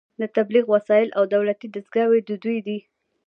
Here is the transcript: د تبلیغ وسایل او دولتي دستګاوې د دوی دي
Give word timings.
د 0.21 0.23
تبلیغ 0.35 0.65
وسایل 0.75 1.09
او 1.17 1.23
دولتي 1.35 1.67
دستګاوې 1.69 2.19
د 2.23 2.31
دوی 2.43 2.59
دي 2.67 2.79